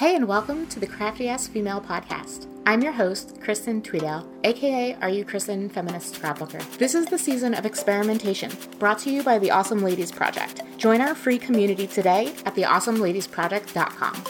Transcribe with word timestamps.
Hey, 0.00 0.16
and 0.16 0.26
welcome 0.26 0.66
to 0.68 0.80
the 0.80 0.86
Crafty 0.86 1.28
Ass 1.28 1.46
Female 1.46 1.78
Podcast. 1.78 2.46
I'm 2.64 2.80
your 2.80 2.90
host, 2.92 3.38
Kristen 3.38 3.82
Tweedale, 3.82 4.26
aka 4.44 4.94
Are 4.94 5.10
You 5.10 5.26
Kristen 5.26 5.68
Feminist 5.68 6.14
Scrapbooker. 6.14 6.78
This 6.78 6.94
is 6.94 7.04
the 7.04 7.18
season 7.18 7.52
of 7.52 7.66
experimentation, 7.66 8.50
brought 8.78 8.98
to 9.00 9.10
you 9.10 9.22
by 9.22 9.38
the 9.38 9.50
Awesome 9.50 9.82
Ladies 9.82 10.10
Project. 10.10 10.62
Join 10.78 11.02
our 11.02 11.14
free 11.14 11.36
community 11.36 11.86
today 11.86 12.28
at 12.46 12.54
theawesomeladiesproject.com. 12.54 14.24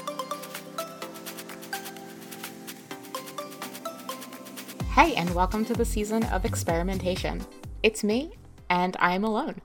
Hey, 4.95 5.14
and 5.14 5.32
welcome 5.37 5.64
to 5.66 5.75
the 5.75 5.84
season 5.84 6.25
of 6.25 6.45
experimentation. 6.45 7.46
It's 7.84 8.02
me, 8.02 8.32
and 8.71 8.96
I'm 8.98 9.23
alone. 9.23 9.61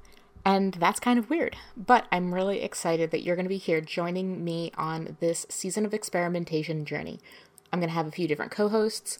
And 0.46 0.76
that's 0.76 1.00
kind 1.00 1.18
of 1.18 1.32
weird, 1.32 1.58
but 1.76 2.06
I'm 2.12 2.32
really 2.32 2.62
excited 2.62 3.10
that 3.10 3.24
you're 3.24 3.36
going 3.36 3.46
to 3.46 3.50
be 3.50 3.58
here 3.58 3.82
joining 3.82 4.44
me 4.44 4.72
on 4.78 5.18
this 5.20 5.48
season 5.50 5.86
of 5.86 5.94
experimentation 5.94 6.86
journey. 6.86 7.20
I'm 7.74 7.80
going 7.80 7.90
to 7.90 7.96
have 7.96 8.06
a 8.06 8.12
few 8.12 8.28
different 8.28 8.52
co 8.52 8.70
hosts. 8.70 9.18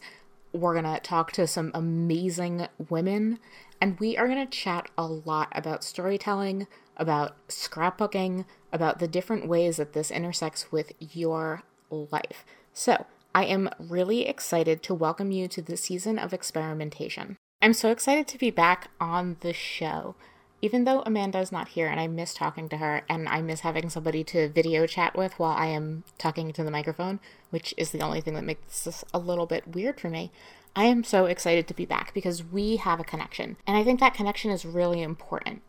We're 0.52 0.80
going 0.80 0.94
to 0.94 1.00
talk 1.00 1.32
to 1.32 1.48
some 1.48 1.72
amazing 1.74 2.68
women, 2.88 3.40
and 3.80 3.98
we 3.98 4.16
are 4.16 4.28
going 4.28 4.46
to 4.46 4.50
chat 4.50 4.88
a 4.96 5.04
lot 5.04 5.48
about 5.50 5.82
storytelling, 5.82 6.68
about 6.96 7.36
scrapbooking, 7.48 8.44
about 8.72 9.00
the 9.00 9.08
different 9.08 9.48
ways 9.48 9.78
that 9.78 9.94
this 9.94 10.12
intersects 10.12 10.70
with 10.70 10.92
your 11.00 11.64
life. 11.90 12.44
So, 12.72 13.04
I 13.34 13.44
am 13.44 13.68
really 13.78 14.26
excited 14.26 14.82
to 14.84 14.94
welcome 14.94 15.32
you 15.32 15.48
to 15.48 15.60
the 15.60 15.76
season 15.76 16.18
of 16.18 16.32
experimentation. 16.32 17.36
I'm 17.60 17.74
so 17.74 17.90
excited 17.90 18.28
to 18.28 18.38
be 18.38 18.50
back 18.50 18.90
on 19.00 19.36
the 19.40 19.52
show 19.52 20.14
even 20.62 20.84
though 20.84 21.02
Amanda 21.04 21.38
is 21.38 21.52
not 21.52 21.68
here 21.68 21.86
and 21.86 22.00
I 22.00 22.06
miss 22.06 22.34
talking 22.34 22.68
to 22.70 22.78
her 22.78 23.02
and 23.08 23.28
I 23.28 23.42
miss 23.42 23.60
having 23.60 23.90
somebody 23.90 24.24
to 24.24 24.48
video 24.48 24.86
chat 24.86 25.16
with 25.16 25.38
while 25.38 25.52
I 25.52 25.66
am 25.66 26.04
talking 26.18 26.52
to 26.52 26.64
the 26.64 26.70
microphone, 26.70 27.20
which 27.50 27.74
is 27.76 27.90
the 27.90 28.00
only 28.00 28.20
thing 28.20 28.34
that 28.34 28.44
makes 28.44 28.84
this 28.84 29.04
a 29.12 29.18
little 29.18 29.46
bit 29.46 29.68
weird 29.68 30.00
for 30.00 30.08
me, 30.08 30.32
I 30.74 30.84
am 30.84 31.04
so 31.04 31.26
excited 31.26 31.66
to 31.68 31.74
be 31.74 31.86
back 31.86 32.12
because 32.14 32.44
we 32.44 32.76
have 32.76 33.00
a 33.00 33.04
connection. 33.04 33.56
And 33.66 33.76
I 33.76 33.84
think 33.84 34.00
that 34.00 34.14
connection 34.14 34.50
is 34.50 34.64
really 34.64 35.02
important. 35.02 35.62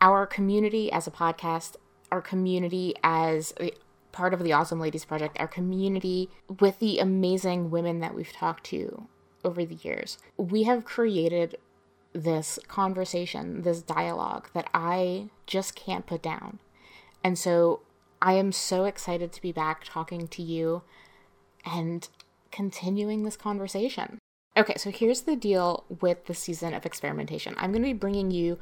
Our 0.00 0.26
community 0.26 0.90
as 0.90 1.06
a 1.06 1.10
podcast, 1.10 1.76
our 2.10 2.20
community 2.20 2.94
as 3.02 3.54
part 4.12 4.32
of 4.32 4.42
the 4.42 4.52
Awesome 4.52 4.80
Ladies 4.80 5.04
Project, 5.04 5.36
our 5.40 5.48
community 5.48 6.30
with 6.60 6.78
the 6.78 6.98
amazing 6.98 7.70
women 7.70 8.00
that 8.00 8.14
we've 8.14 8.32
talked 8.32 8.64
to 8.64 9.08
over 9.44 9.64
the 9.64 9.76
years, 9.76 10.18
we 10.36 10.62
have 10.62 10.84
created 10.84 11.56
this 12.14 12.58
conversation, 12.68 13.62
this 13.62 13.82
dialogue 13.82 14.48
that 14.54 14.68
I 14.72 15.28
just 15.46 15.74
can't 15.74 16.06
put 16.06 16.22
down. 16.22 16.60
And 17.22 17.38
so 17.38 17.80
I 18.22 18.34
am 18.34 18.52
so 18.52 18.84
excited 18.84 19.32
to 19.32 19.42
be 19.42 19.52
back 19.52 19.84
talking 19.84 20.28
to 20.28 20.42
you 20.42 20.82
and 21.64 22.08
continuing 22.50 23.24
this 23.24 23.36
conversation. 23.36 24.18
Okay, 24.56 24.74
so 24.76 24.90
here's 24.90 25.22
the 25.22 25.34
deal 25.34 25.84
with 26.00 26.26
the 26.26 26.34
season 26.34 26.74
of 26.74 26.86
experimentation. 26.86 27.54
I'm 27.58 27.72
going 27.72 27.82
to 27.82 27.88
be 27.88 27.92
bringing 27.92 28.30
you 28.30 28.58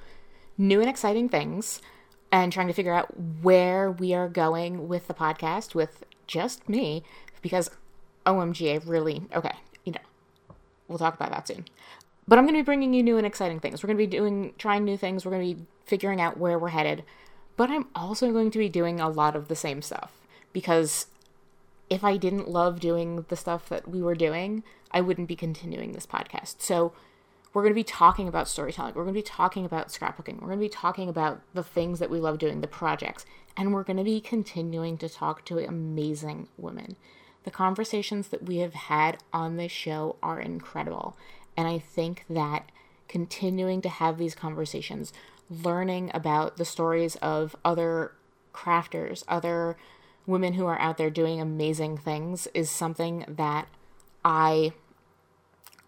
new 0.56 0.80
and 0.80 0.89
exciting 0.89 1.28
things 1.28 1.83
and 2.30 2.50
trying 2.53 2.69
to 2.69 2.73
figure 2.73 2.95
out 2.95 3.14
where 3.42 3.91
we 3.91 4.14
are 4.14 4.28
going 4.28 4.89
with 4.89 5.06
the 5.06 5.14
podcast 5.14 5.75
with 5.75 6.05
just 6.27 6.67
me 6.69 7.03
because 7.42 7.70
OMG, 8.25 8.73
I 8.73 8.84
really, 8.86 9.23
okay, 9.34 9.55
you 9.84 9.92
know, 9.92 10.55
we'll 10.89 10.98
talk 10.98 11.14
about 11.14 11.30
that 11.30 11.47
soon. 11.47 11.67
But 12.26 12.38
I'm 12.38 12.44
going 12.44 12.54
to 12.54 12.60
be 12.60 12.64
bringing 12.64 12.94
you 12.94 13.02
new 13.02 13.18
and 13.18 13.26
exciting 13.26 13.60
things. 13.60 13.82
We're 13.82 13.88
going 13.88 13.98
to 13.98 14.06
be 14.06 14.06
doing, 14.06 14.54
trying 14.58 14.84
new 14.84 14.96
things. 14.96 15.24
We're 15.24 15.32
going 15.32 15.48
to 15.48 15.54
be 15.56 15.66
figuring 15.84 16.20
out 16.20 16.38
where 16.38 16.58
we're 16.58 16.68
headed. 16.68 17.04
But 17.56 17.70
I'm 17.70 17.88
also 17.94 18.32
going 18.32 18.50
to 18.52 18.58
be 18.58 18.68
doing 18.68 19.00
a 19.00 19.08
lot 19.08 19.36
of 19.36 19.48
the 19.48 19.56
same 19.56 19.82
stuff 19.82 20.12
because 20.52 21.06
if 21.90 22.04
I 22.04 22.16
didn't 22.16 22.48
love 22.48 22.80
doing 22.80 23.26
the 23.28 23.36
stuff 23.36 23.68
that 23.68 23.88
we 23.88 24.00
were 24.00 24.14
doing, 24.14 24.62
I 24.90 25.00
wouldn't 25.00 25.28
be 25.28 25.36
continuing 25.36 25.92
this 25.92 26.06
podcast. 26.06 26.56
So 26.62 26.92
we're 27.52 27.62
going 27.62 27.74
to 27.74 27.78
be 27.78 27.84
talking 27.84 28.28
about 28.28 28.48
storytelling. 28.48 28.94
We're 28.94 29.04
going 29.04 29.14
to 29.14 29.18
be 29.18 29.22
talking 29.22 29.66
about 29.66 29.88
scrapbooking. 29.88 30.40
We're 30.40 30.48
going 30.48 30.58
to 30.58 30.64
be 30.64 30.68
talking 30.70 31.08
about 31.08 31.42
the 31.52 31.62
things 31.62 31.98
that 31.98 32.08
we 32.08 32.18
love 32.18 32.38
doing, 32.38 32.62
the 32.62 32.66
projects. 32.66 33.27
And 33.56 33.74
we're 33.74 33.82
going 33.82 33.98
to 33.98 34.05
be 34.05 34.20
continuing 34.20 34.96
to 34.98 35.08
talk 35.08 35.44
to 35.46 35.58
amazing 35.58 36.48
women. 36.56 36.96
The 37.44 37.50
conversations 37.50 38.28
that 38.28 38.44
we 38.44 38.58
have 38.58 38.74
had 38.74 39.18
on 39.32 39.56
this 39.56 39.72
show 39.72 40.16
are 40.22 40.40
incredible. 40.40 41.16
And 41.57 41.68
I 41.68 41.79
think 41.79 42.24
that 42.30 42.70
continuing 43.08 43.83
to 43.83 43.89
have 43.89 44.18
these 44.18 44.35
conversations, 44.35 45.13
learning 45.51 46.11
about 46.14 46.57
the 46.57 46.64
stories 46.64 47.17
of 47.17 47.55
other 47.64 48.13
crafters, 48.55 49.24
other 49.29 49.77
women 50.27 50.55
who 50.55 50.67
are 50.67 50.79
out 50.79 50.98
there 50.98 51.11
doing 51.11 51.41
amazing 51.41 51.98
things, 51.98 52.48
is 52.55 52.70
something 52.70 53.24
that 53.29 53.67
I 54.24 54.73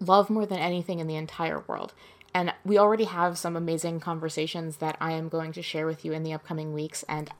love 0.00 0.28
more 0.28 0.46
than 0.46 0.58
anything 0.58 0.98
in 0.98 1.06
the 1.06 1.16
entire 1.16 1.60
world. 1.60 1.94
And 2.34 2.52
we 2.64 2.76
already 2.76 3.04
have 3.04 3.38
some 3.38 3.56
amazing 3.56 4.00
conversations 4.00 4.78
that 4.78 4.96
I 5.00 5.12
am 5.12 5.28
going 5.28 5.52
to 5.52 5.62
share 5.62 5.86
with 5.86 6.04
you 6.04 6.12
in 6.12 6.24
the 6.24 6.32
upcoming 6.32 6.74
weeks. 6.74 7.04
And 7.08 7.30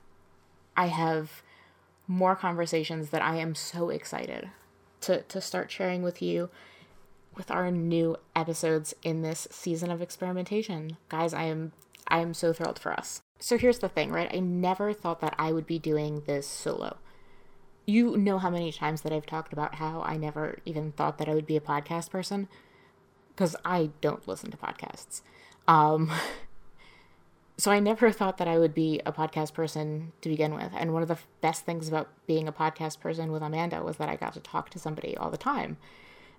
I 0.77 0.87
have 0.87 1.43
more 2.07 2.35
conversations 2.35 3.09
that 3.09 3.21
I 3.21 3.35
am 3.35 3.55
so 3.55 3.89
excited 3.89 4.49
to, 5.01 5.21
to 5.23 5.41
start 5.41 5.69
sharing 5.69 6.01
with 6.01 6.21
you 6.21 6.49
with 7.35 7.51
our 7.51 7.71
new 7.71 8.17
episodes 8.35 8.93
in 9.03 9.21
this 9.21 9.47
season 9.51 9.91
of 9.91 10.01
experimentation. 10.01 10.97
Guys, 11.09 11.33
I 11.33 11.43
am 11.43 11.71
I 12.07 12.19
am 12.19 12.33
so 12.33 12.53
thrilled 12.53 12.79
for 12.79 12.93
us. 12.93 13.21
So 13.39 13.57
here's 13.57 13.79
the 13.79 13.89
thing, 13.89 14.11
right? 14.11 14.29
I 14.33 14.39
never 14.39 14.93
thought 14.93 15.21
that 15.21 15.35
I 15.37 15.51
would 15.51 15.65
be 15.65 15.79
doing 15.79 16.21
this 16.25 16.47
solo. 16.47 16.97
You 17.85 18.15
know 18.17 18.39
how 18.39 18.49
many 18.49 18.71
times 18.71 19.01
that 19.01 19.11
I've 19.11 19.25
talked 19.25 19.53
about 19.53 19.75
how 19.75 20.01
I 20.01 20.17
never 20.17 20.59
even 20.65 20.91
thought 20.91 21.17
that 21.17 21.29
I 21.29 21.33
would 21.33 21.45
be 21.45 21.57
a 21.57 21.61
podcast 21.61 22.09
person 22.09 22.47
because 23.29 23.55
I 23.65 23.89
don't 24.01 24.27
listen 24.27 24.51
to 24.51 24.57
podcasts. 24.57 25.21
Um 25.67 26.11
so 27.57 27.71
I 27.71 27.79
never 27.79 28.11
thought 28.11 28.37
that 28.37 28.47
I 28.47 28.59
would 28.59 28.73
be 28.73 29.01
a 29.05 29.11
podcast 29.11 29.53
person 29.53 30.11
to 30.21 30.29
begin 30.29 30.53
with. 30.53 30.71
And 30.75 30.93
one 30.93 31.01
of 31.01 31.07
the 31.07 31.19
best 31.41 31.65
things 31.65 31.87
about 31.87 32.09
being 32.27 32.47
a 32.47 32.53
podcast 32.53 32.99
person 32.99 33.31
with 33.31 33.41
Amanda 33.41 33.81
was 33.83 33.97
that 33.97 34.09
I 34.09 34.15
got 34.15 34.33
to 34.33 34.39
talk 34.39 34.69
to 34.71 34.79
somebody 34.79 35.15
all 35.15 35.29
the 35.29 35.37
time. 35.37 35.77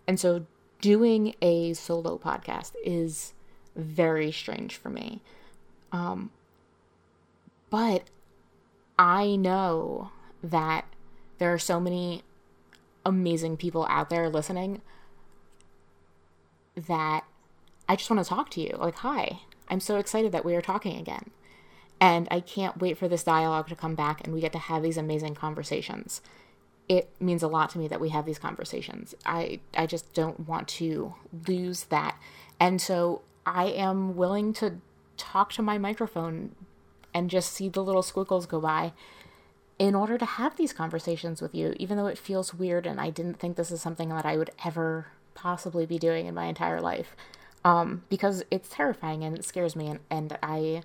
And 0.06 0.20
so 0.20 0.46
doing 0.80 1.34
a 1.42 1.72
solo 1.74 2.18
podcast 2.18 2.72
is 2.84 3.32
very 3.74 4.30
strange 4.32 4.76
for 4.76 4.90
me. 4.90 5.20
Um, 5.92 6.30
but 7.70 8.04
I 8.98 9.36
know 9.36 10.10
that 10.42 10.86
there 11.38 11.52
are 11.52 11.58
so 11.58 11.80
many 11.80 12.22
amazing 13.04 13.56
people 13.56 13.86
out 13.88 14.10
there 14.10 14.28
listening 14.28 14.82
that 16.74 17.24
I 17.88 17.96
just 17.96 18.10
want 18.10 18.22
to 18.22 18.28
talk 18.28 18.50
to 18.50 18.60
you. 18.60 18.76
Like, 18.78 18.96
hi, 18.96 19.40
I'm 19.68 19.80
so 19.80 19.96
excited 19.96 20.32
that 20.32 20.44
we 20.44 20.54
are 20.54 20.62
talking 20.62 20.98
again. 20.98 21.30
And 22.00 22.28
I 22.30 22.40
can't 22.40 22.78
wait 22.78 22.98
for 22.98 23.08
this 23.08 23.22
dialogue 23.22 23.68
to 23.68 23.76
come 23.76 23.94
back 23.94 24.22
and 24.22 24.34
we 24.34 24.40
get 24.40 24.52
to 24.52 24.58
have 24.58 24.82
these 24.82 24.98
amazing 24.98 25.34
conversations 25.34 26.20
it 26.88 27.10
means 27.20 27.42
a 27.42 27.48
lot 27.48 27.70
to 27.70 27.78
me 27.78 27.88
that 27.88 28.00
we 28.00 28.10
have 28.10 28.26
these 28.26 28.38
conversations. 28.38 29.14
I 29.24 29.60
I 29.76 29.86
just 29.86 30.12
don't 30.14 30.46
want 30.48 30.68
to 30.68 31.14
lose 31.46 31.84
that. 31.84 32.16
And 32.60 32.80
so 32.80 33.22
I 33.44 33.66
am 33.66 34.16
willing 34.16 34.52
to 34.54 34.80
talk 35.16 35.52
to 35.54 35.62
my 35.62 35.78
microphone 35.78 36.54
and 37.12 37.30
just 37.30 37.52
see 37.52 37.68
the 37.68 37.82
little 37.82 38.02
squiggles 38.02 38.46
go 38.46 38.60
by 38.60 38.92
in 39.78 39.94
order 39.94 40.16
to 40.16 40.24
have 40.24 40.56
these 40.56 40.72
conversations 40.72 41.42
with 41.42 41.54
you, 41.54 41.74
even 41.78 41.96
though 41.96 42.06
it 42.06 42.18
feels 42.18 42.54
weird 42.54 42.86
and 42.86 43.00
I 43.00 43.10
didn't 43.10 43.38
think 43.38 43.56
this 43.56 43.70
is 43.70 43.82
something 43.82 44.08
that 44.10 44.24
I 44.24 44.36
would 44.36 44.50
ever 44.64 45.08
possibly 45.34 45.86
be 45.86 45.98
doing 45.98 46.26
in 46.26 46.34
my 46.34 46.46
entire 46.46 46.80
life. 46.80 47.14
Um, 47.64 48.04
because 48.08 48.44
it's 48.50 48.68
terrifying 48.68 49.24
and 49.24 49.36
it 49.36 49.44
scares 49.44 49.74
me 49.74 49.88
and, 49.88 50.00
and 50.08 50.38
I 50.42 50.82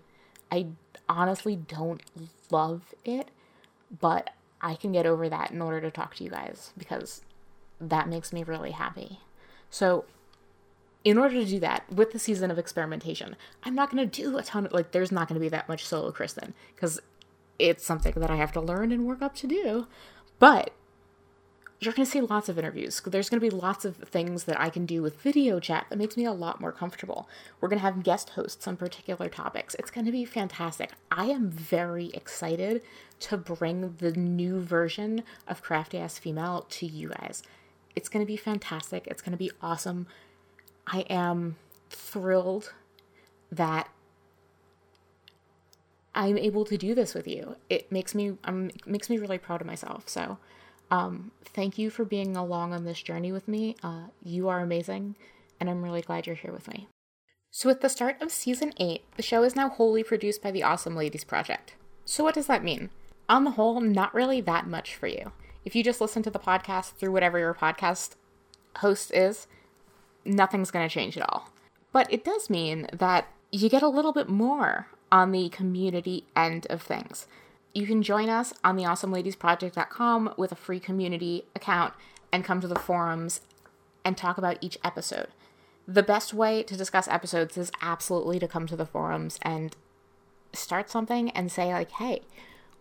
I 0.51 0.67
honestly 1.07 1.55
don't 1.55 2.01
love 2.49 2.93
it, 3.05 3.29
but 3.99 4.31
I 4.61 4.75
can 4.75 4.91
get 4.91 5.05
over 5.05 5.27
that 5.29 5.51
in 5.51 5.61
order 5.61 5.81
to 5.81 5.91
talk 5.91 6.15
to 6.15 6.23
you 6.23 6.29
guys 6.29 6.71
because 6.77 7.21
that 7.79 8.07
makes 8.07 8.31
me 8.31 8.43
really 8.43 8.71
happy. 8.71 9.19
So, 9.69 10.05
in 11.03 11.17
order 11.17 11.35
to 11.35 11.45
do 11.45 11.59
that 11.59 11.91
with 11.91 12.11
the 12.11 12.19
season 12.19 12.51
of 12.51 12.59
experimentation, 12.59 13.35
I'm 13.63 13.73
not 13.73 13.89
going 13.89 14.07
to 14.07 14.21
do 14.21 14.37
a 14.37 14.43
ton 14.43 14.67
of 14.67 14.73
like, 14.73 14.91
there's 14.91 15.11
not 15.11 15.27
going 15.27 15.39
to 15.39 15.43
be 15.43 15.49
that 15.49 15.67
much 15.67 15.85
solo 15.85 16.11
Kristen 16.11 16.53
because 16.75 16.99
it's 17.57 17.85
something 17.85 18.13
that 18.17 18.29
I 18.29 18.35
have 18.35 18.51
to 18.53 18.61
learn 18.61 18.91
and 18.91 19.07
work 19.07 19.21
up 19.21 19.33
to 19.35 19.47
do. 19.47 19.87
But 20.37 20.71
you're 21.81 21.93
going 21.93 22.05
to 22.05 22.11
see 22.11 22.21
lots 22.21 22.47
of 22.47 22.59
interviews. 22.59 23.01
There's 23.03 23.27
going 23.27 23.41
to 23.41 23.49
be 23.49 23.49
lots 23.49 23.85
of 23.85 23.97
things 23.97 24.43
that 24.43 24.61
I 24.61 24.69
can 24.69 24.85
do 24.85 25.01
with 25.01 25.19
video 25.19 25.59
chat 25.59 25.87
that 25.89 25.97
makes 25.97 26.15
me 26.15 26.25
a 26.25 26.31
lot 26.31 26.61
more 26.61 26.71
comfortable. 26.71 27.27
We're 27.59 27.69
going 27.69 27.79
to 27.79 27.85
have 27.85 28.03
guest 28.03 28.29
hosts 28.29 28.67
on 28.67 28.77
particular 28.77 29.29
topics. 29.29 29.73
It's 29.79 29.89
going 29.89 30.05
to 30.05 30.11
be 30.11 30.23
fantastic. 30.23 30.91
I 31.09 31.25
am 31.25 31.49
very 31.49 32.11
excited 32.13 32.83
to 33.21 33.35
bring 33.35 33.95
the 33.97 34.11
new 34.11 34.61
version 34.61 35.23
of 35.47 35.63
Crafty 35.63 35.97
Ass 35.97 36.19
Female 36.19 36.67
to 36.69 36.85
you 36.85 37.09
guys. 37.09 37.41
It's 37.95 38.09
going 38.09 38.23
to 38.23 38.31
be 38.31 38.37
fantastic. 38.37 39.07
It's 39.07 39.23
going 39.23 39.33
to 39.33 39.37
be 39.37 39.51
awesome. 39.59 40.05
I 40.85 40.99
am 41.09 41.55
thrilled 41.89 42.73
that 43.51 43.89
I'm 46.13 46.37
able 46.37 46.65
to 46.65 46.77
do 46.77 46.93
this 46.93 47.15
with 47.15 47.27
you. 47.27 47.55
It 47.69 47.91
makes 47.91 48.13
me 48.13 48.37
um 48.43 48.69
makes 48.85 49.09
me 49.09 49.17
really 49.17 49.37
proud 49.37 49.61
of 49.61 49.67
myself. 49.67 50.07
So 50.07 50.37
Um, 50.91 51.31
thank 51.45 51.77
you 51.77 51.89
for 51.89 52.03
being 52.03 52.35
along 52.35 52.73
on 52.73 52.83
this 52.83 53.01
journey 53.01 53.31
with 53.31 53.47
me. 53.47 53.77
Uh, 53.81 54.07
you 54.23 54.49
are 54.49 54.59
amazing, 54.59 55.15
and 55.59 55.69
I'm 55.69 55.81
really 55.81 56.01
glad 56.01 56.27
you're 56.27 56.35
here 56.35 56.51
with 56.51 56.67
me. 56.67 56.87
So, 57.49 57.69
with 57.69 57.81
the 57.81 57.89
start 57.89 58.21
of 58.21 58.31
season 58.31 58.73
8, 58.77 59.03
the 59.15 59.23
show 59.23 59.43
is 59.43 59.55
now 59.55 59.69
wholly 59.69 60.03
produced 60.03 60.43
by 60.43 60.51
the 60.51 60.63
Awesome 60.63 60.95
Ladies 60.95 61.23
Project. 61.23 61.75
So, 62.05 62.23
what 62.23 62.35
does 62.35 62.47
that 62.47 62.63
mean? 62.63 62.89
On 63.29 63.45
the 63.45 63.51
whole, 63.51 63.79
not 63.79 64.13
really 64.13 64.41
that 64.41 64.67
much 64.67 64.95
for 64.95 65.07
you. 65.07 65.31
If 65.63 65.75
you 65.75 65.83
just 65.83 66.01
listen 66.01 66.23
to 66.23 66.29
the 66.29 66.39
podcast 66.39 66.93
through 66.93 67.11
whatever 67.11 67.39
your 67.39 67.53
podcast 67.53 68.15
host 68.77 69.13
is, 69.13 69.47
nothing's 70.25 70.71
going 70.71 70.87
to 70.87 70.93
change 70.93 71.17
at 71.17 71.27
all. 71.29 71.49
But 71.93 72.11
it 72.11 72.25
does 72.25 72.49
mean 72.49 72.87
that 72.91 73.27
you 73.51 73.69
get 73.69 73.83
a 73.83 73.89
little 73.89 74.13
bit 74.13 74.29
more 74.29 74.87
on 75.11 75.31
the 75.31 75.49
community 75.49 76.25
end 76.35 76.67
of 76.69 76.81
things. 76.81 77.27
You 77.73 77.87
can 77.87 78.03
join 78.03 78.29
us 78.29 78.53
on 78.63 78.75
the 78.75 78.83
awesomeladiesproject.com 78.83 80.33
with 80.37 80.51
a 80.51 80.55
free 80.55 80.79
community 80.79 81.45
account 81.55 81.93
and 82.31 82.43
come 82.43 82.61
to 82.61 82.67
the 82.67 82.79
forums 82.79 83.41
and 84.03 84.17
talk 84.17 84.37
about 84.37 84.57
each 84.61 84.77
episode. 84.83 85.27
The 85.87 86.03
best 86.03 86.33
way 86.33 86.63
to 86.63 86.77
discuss 86.77 87.07
episodes 87.07 87.57
is 87.57 87.71
absolutely 87.81 88.39
to 88.39 88.47
come 88.47 88.67
to 88.67 88.75
the 88.75 88.85
forums 88.85 89.39
and 89.41 89.75
start 90.53 90.89
something 90.89 91.29
and 91.31 91.51
say, 91.51 91.73
like, 91.73 91.91
hey, 91.91 92.21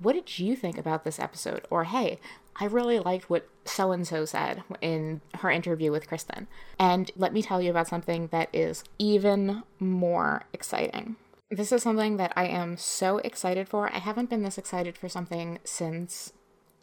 what 0.00 0.14
did 0.14 0.38
you 0.38 0.56
think 0.56 0.78
about 0.78 1.04
this 1.04 1.18
episode? 1.18 1.66
Or, 1.70 1.84
hey, 1.84 2.18
I 2.56 2.64
really 2.64 2.98
liked 2.98 3.30
what 3.30 3.48
so 3.64 3.92
and 3.92 4.06
so 4.06 4.24
said 4.24 4.62
in 4.80 5.20
her 5.36 5.50
interview 5.50 5.92
with 5.92 6.08
Kristen. 6.08 6.46
And 6.78 7.10
let 7.16 7.32
me 7.32 7.42
tell 7.42 7.60
you 7.60 7.70
about 7.70 7.88
something 7.88 8.28
that 8.28 8.48
is 8.52 8.84
even 8.98 9.62
more 9.78 10.44
exciting. 10.52 11.16
This 11.50 11.72
is 11.72 11.82
something 11.82 12.16
that 12.16 12.32
I 12.36 12.46
am 12.46 12.76
so 12.76 13.18
excited 13.18 13.68
for. 13.68 13.92
I 13.92 13.98
haven't 13.98 14.30
been 14.30 14.44
this 14.44 14.56
excited 14.56 14.96
for 14.96 15.08
something 15.08 15.58
since 15.64 16.32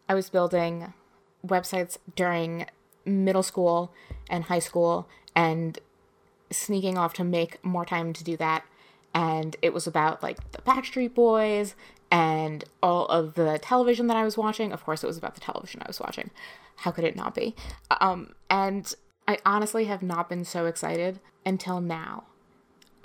I 0.09 0.13
was 0.13 0.29
building 0.29 0.93
websites 1.45 1.97
during 2.17 2.65
middle 3.05 3.43
school 3.43 3.93
and 4.29 4.43
high 4.45 4.59
school 4.59 5.07
and 5.33 5.79
sneaking 6.51 6.97
off 6.97 7.13
to 7.13 7.23
make 7.23 7.63
more 7.63 7.85
time 7.85 8.11
to 8.11 8.25
do 8.25 8.35
that. 8.37 8.65
And 9.13 9.55
it 9.61 9.73
was 9.73 9.87
about 9.87 10.21
like 10.21 10.51
the 10.51 10.61
Backstreet 10.63 11.13
Boys 11.13 11.73
and 12.11 12.65
all 12.83 13.05
of 13.05 13.35
the 13.35 13.59
television 13.59 14.07
that 14.07 14.17
I 14.17 14.25
was 14.25 14.37
watching. 14.37 14.73
Of 14.73 14.83
course, 14.83 15.01
it 15.01 15.07
was 15.07 15.17
about 15.17 15.35
the 15.35 15.41
television 15.41 15.81
I 15.81 15.87
was 15.87 16.01
watching. 16.01 16.29
How 16.77 16.91
could 16.91 17.05
it 17.05 17.15
not 17.15 17.33
be? 17.33 17.55
Um, 18.01 18.33
and 18.49 18.93
I 19.29 19.37
honestly 19.45 19.85
have 19.85 20.03
not 20.03 20.27
been 20.27 20.43
so 20.43 20.65
excited 20.65 21.21
until 21.45 21.79
now. 21.79 22.25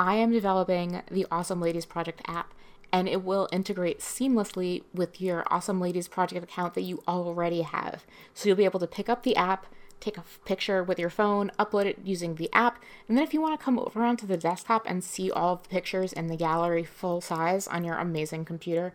I 0.02 0.16
am 0.16 0.32
developing 0.32 1.00
the 1.12 1.28
Awesome 1.30 1.60
Ladies 1.60 1.86
Project 1.86 2.22
app, 2.26 2.52
and 2.92 3.08
it 3.08 3.22
will 3.22 3.48
integrate 3.52 4.00
seamlessly 4.00 4.82
with 4.92 5.20
your 5.20 5.44
Awesome 5.46 5.80
Ladies 5.80 6.08
Project 6.08 6.42
account 6.42 6.74
that 6.74 6.80
you 6.82 7.04
already 7.06 7.62
have. 7.62 8.04
So 8.34 8.48
you'll 8.48 8.56
be 8.56 8.64
able 8.64 8.80
to 8.80 8.88
pick 8.88 9.08
up 9.08 9.22
the 9.22 9.36
app, 9.36 9.66
take 10.00 10.18
a 10.18 10.24
picture 10.44 10.82
with 10.82 10.98
your 10.98 11.08
phone, 11.08 11.52
upload 11.56 11.86
it 11.86 12.00
using 12.02 12.34
the 12.34 12.50
app, 12.52 12.82
and 13.06 13.16
then 13.16 13.22
if 13.22 13.32
you 13.32 13.40
want 13.40 13.56
to 13.56 13.64
come 13.64 13.78
over 13.78 14.02
onto 14.02 14.26
the 14.26 14.36
desktop 14.36 14.84
and 14.88 15.04
see 15.04 15.30
all 15.30 15.52
of 15.52 15.62
the 15.62 15.68
pictures 15.68 16.12
in 16.12 16.26
the 16.26 16.36
gallery 16.36 16.82
full 16.82 17.20
size 17.20 17.68
on 17.68 17.84
your 17.84 17.94
amazing 17.94 18.44
computer 18.44 18.92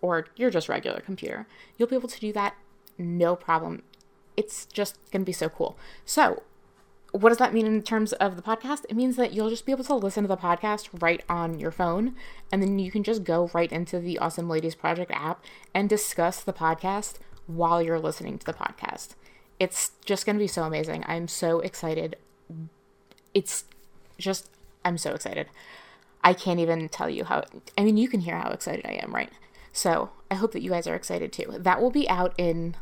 or 0.00 0.28
your 0.36 0.50
just 0.50 0.68
regular 0.68 1.00
computer, 1.00 1.48
you'll 1.76 1.88
be 1.88 1.96
able 1.96 2.08
to 2.08 2.20
do 2.20 2.32
that 2.32 2.54
no 2.96 3.34
problem. 3.34 3.82
It's 4.36 4.64
just 4.66 4.96
going 5.10 5.22
to 5.22 5.26
be 5.26 5.32
so 5.32 5.48
cool. 5.48 5.76
So, 6.04 6.44
what 7.16 7.30
does 7.30 7.38
that 7.38 7.54
mean 7.54 7.66
in 7.66 7.82
terms 7.82 8.12
of 8.14 8.36
the 8.36 8.42
podcast? 8.42 8.84
It 8.88 8.96
means 8.96 9.16
that 9.16 9.32
you'll 9.32 9.50
just 9.50 9.66
be 9.66 9.72
able 9.72 9.84
to 9.84 9.94
listen 9.94 10.24
to 10.24 10.28
the 10.28 10.36
podcast 10.36 10.88
right 11.00 11.22
on 11.28 11.58
your 11.58 11.70
phone, 11.70 12.14
and 12.52 12.62
then 12.62 12.78
you 12.78 12.90
can 12.90 13.02
just 13.02 13.24
go 13.24 13.50
right 13.54 13.70
into 13.72 13.98
the 13.98 14.18
Awesome 14.18 14.48
Ladies 14.48 14.74
Project 14.74 15.10
app 15.12 15.44
and 15.74 15.88
discuss 15.88 16.42
the 16.42 16.52
podcast 16.52 17.14
while 17.46 17.82
you're 17.82 17.98
listening 17.98 18.38
to 18.38 18.46
the 18.46 18.52
podcast 18.52 19.14
it's 19.58 19.92
just 20.04 20.26
going 20.26 20.36
to 20.36 20.42
be 20.42 20.46
so 20.46 20.64
amazing. 20.64 21.04
I'm 21.06 21.28
so 21.28 21.60
excited. 21.60 22.16
It's 23.34 23.64
just, 24.18 24.50
I'm 24.84 24.98
so 24.98 25.12
excited. 25.12 25.48
I 26.22 26.34
can't 26.34 26.60
even 26.60 26.88
tell 26.88 27.08
you 27.08 27.24
how, 27.24 27.44
I 27.78 27.84
mean, 27.84 27.96
you 27.96 28.08
can 28.08 28.20
hear 28.20 28.36
how 28.36 28.50
excited 28.50 28.84
I 28.84 28.94
am, 29.02 29.14
right? 29.14 29.30
So 29.72 30.10
I 30.30 30.34
hope 30.34 30.52
that 30.52 30.62
you 30.62 30.70
guys 30.70 30.86
are 30.86 30.94
excited 30.94 31.32
too. 31.32 31.54
That 31.58 31.80
will 31.80 31.90
be 31.90 32.08
out 32.08 32.34
in 32.36 32.76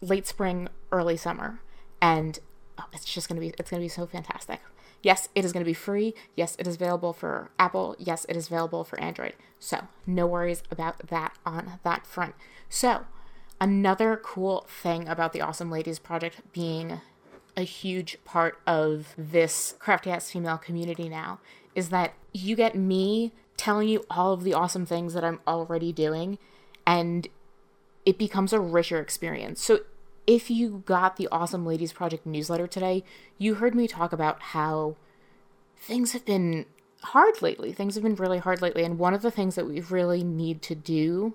late 0.00 0.26
spring, 0.26 0.68
early 0.90 1.16
summer. 1.16 1.60
And 2.00 2.38
oh, 2.78 2.84
it's 2.92 3.04
just 3.04 3.28
to 3.28 3.34
be, 3.34 3.52
it's 3.58 3.70
to 3.70 3.78
be 3.78 3.88
so 3.88 4.06
fantastic. 4.06 4.60
Yes, 5.02 5.28
it 5.34 5.44
is 5.44 5.52
going 5.52 5.64
to 5.64 5.68
be 5.68 5.74
free. 5.74 6.14
Yes, 6.34 6.56
it 6.58 6.66
is 6.66 6.76
available 6.76 7.12
for 7.12 7.50
Apple. 7.58 7.94
Yes, 7.98 8.24
it 8.28 8.36
is 8.36 8.48
available 8.48 8.82
for 8.82 8.98
Android. 9.00 9.34
So 9.60 9.88
no 10.06 10.26
worries 10.26 10.62
about 10.70 11.06
that 11.08 11.36
on 11.44 11.78
that 11.84 12.06
front. 12.06 12.34
So 12.68 13.04
Another 13.60 14.20
cool 14.22 14.66
thing 14.68 15.08
about 15.08 15.32
the 15.32 15.40
Awesome 15.40 15.70
Ladies 15.70 15.98
Project 15.98 16.42
being 16.52 17.00
a 17.56 17.62
huge 17.62 18.18
part 18.24 18.58
of 18.66 19.14
this 19.16 19.74
crafty 19.78 20.10
ass 20.10 20.30
female 20.30 20.58
community 20.58 21.08
now 21.08 21.40
is 21.74 21.88
that 21.88 22.12
you 22.34 22.54
get 22.54 22.74
me 22.74 23.32
telling 23.56 23.88
you 23.88 24.04
all 24.10 24.34
of 24.34 24.44
the 24.44 24.52
awesome 24.52 24.84
things 24.84 25.14
that 25.14 25.24
I'm 25.24 25.40
already 25.48 25.90
doing, 25.90 26.38
and 26.86 27.28
it 28.04 28.18
becomes 28.18 28.52
a 28.52 28.60
richer 28.60 29.00
experience. 29.00 29.62
So, 29.62 29.80
if 30.26 30.50
you 30.50 30.82
got 30.86 31.16
the 31.16 31.28
Awesome 31.30 31.64
Ladies 31.64 31.92
Project 31.92 32.26
newsletter 32.26 32.66
today, 32.66 33.04
you 33.38 33.54
heard 33.54 33.74
me 33.74 33.86
talk 33.86 34.12
about 34.12 34.42
how 34.42 34.96
things 35.76 36.12
have 36.12 36.24
been 36.24 36.66
hard 37.02 37.40
lately. 37.42 37.72
Things 37.72 37.94
have 37.94 38.02
been 38.02 38.16
really 38.16 38.38
hard 38.38 38.60
lately, 38.60 38.82
and 38.82 38.98
one 38.98 39.14
of 39.14 39.22
the 39.22 39.30
things 39.30 39.54
that 39.54 39.66
we 39.66 39.80
really 39.80 40.24
need 40.24 40.62
to 40.62 40.74
do 40.74 41.34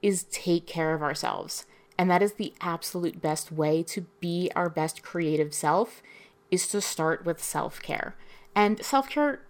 is 0.00 0.24
take 0.24 0.66
care 0.66 0.94
of 0.94 1.02
ourselves. 1.02 1.66
And 1.98 2.10
that 2.10 2.22
is 2.22 2.34
the 2.34 2.54
absolute 2.60 3.20
best 3.20 3.50
way 3.50 3.82
to 3.84 4.06
be 4.20 4.50
our 4.54 4.68
best 4.68 5.02
creative 5.02 5.54
self 5.54 6.02
is 6.50 6.68
to 6.68 6.80
start 6.80 7.24
with 7.24 7.42
self-care. 7.42 8.14
And 8.54 8.84
self-care 8.84 9.40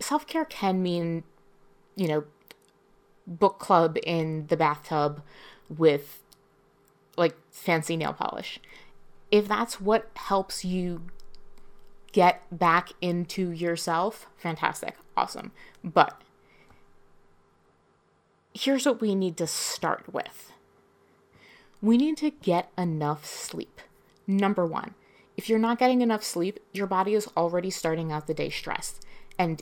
self-care 0.00 0.44
can 0.46 0.82
mean, 0.82 1.22
you 1.94 2.08
know, 2.08 2.24
book 3.26 3.58
club 3.58 3.96
in 4.02 4.46
the 4.48 4.56
bathtub 4.56 5.22
with 5.68 6.20
like 7.16 7.36
fancy 7.50 7.96
nail 7.96 8.12
polish. 8.12 8.60
If 9.30 9.48
that's 9.48 9.80
what 9.80 10.10
helps 10.14 10.64
you 10.64 11.02
get 12.12 12.42
back 12.56 12.90
into 13.00 13.50
yourself, 13.50 14.26
fantastic, 14.36 14.96
awesome. 15.16 15.52
But 15.82 16.20
here's 18.52 18.86
what 18.86 19.00
we 19.00 19.14
need 19.14 19.36
to 19.38 19.46
start 19.46 20.12
with 20.12 20.52
we 21.82 21.98
need 21.98 22.16
to 22.16 22.30
get 22.30 22.70
enough 22.78 23.26
sleep. 23.26 23.78
Number 24.26 24.64
one, 24.64 24.94
if 25.36 25.50
you're 25.50 25.58
not 25.58 25.78
getting 25.78 26.00
enough 26.00 26.24
sleep, 26.24 26.58
your 26.72 26.86
body 26.86 27.12
is 27.12 27.28
already 27.36 27.68
starting 27.68 28.10
out 28.10 28.26
the 28.26 28.32
day 28.32 28.48
stressed, 28.48 29.04
and 29.38 29.60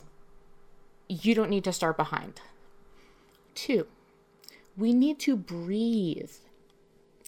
you 1.09 1.35
don't 1.35 1.49
need 1.49 1.65
to 1.65 1.73
start 1.73 1.97
behind. 1.97 2.39
Two, 3.55 3.87
we 4.77 4.93
need 4.93 5.19
to 5.19 5.35
breathe. 5.35 6.31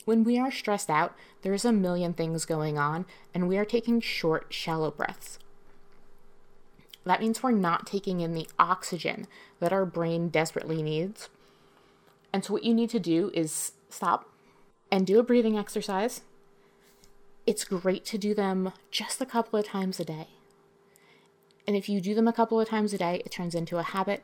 When 0.05 0.23
we 0.23 0.39
are 0.39 0.51
stressed 0.51 0.89
out, 0.89 1.15
there's 1.41 1.65
a 1.65 1.71
million 1.71 2.13
things 2.13 2.45
going 2.45 2.77
on, 2.77 3.05
and 3.33 3.47
we 3.47 3.57
are 3.57 3.65
taking 3.65 3.99
short, 3.99 4.53
shallow 4.53 4.91
breaths. 4.91 5.39
That 7.03 7.21
means 7.21 7.43
we're 7.43 7.51
not 7.51 7.85
taking 7.85 8.21
in 8.21 8.33
the 8.33 8.47
oxygen 8.57 9.27
that 9.59 9.73
our 9.73 9.85
brain 9.85 10.29
desperately 10.29 10.81
needs 10.81 11.29
and 12.35 12.43
so, 12.43 12.51
what 12.51 12.65
you 12.65 12.73
need 12.73 12.89
to 12.89 12.99
do 12.99 13.31
is 13.33 13.71
stop 13.89 14.29
and 14.91 15.07
do 15.07 15.19
a 15.19 15.23
breathing 15.23 15.57
exercise. 15.57 16.19
It's 17.47 17.63
great 17.63 18.03
to 18.07 18.17
do 18.17 18.33
them 18.33 18.73
just 18.91 19.21
a 19.21 19.25
couple 19.25 19.57
of 19.57 19.65
times 19.65 20.01
a 20.01 20.03
day. 20.03 20.27
And 21.65 21.77
if 21.77 21.87
you 21.87 22.01
do 22.01 22.13
them 22.13 22.27
a 22.27 22.33
couple 22.33 22.59
of 22.59 22.67
times 22.67 22.91
a 22.91 22.97
day, 22.97 23.21
it 23.25 23.31
turns 23.31 23.55
into 23.55 23.77
a 23.77 23.83
habit. 23.83 24.21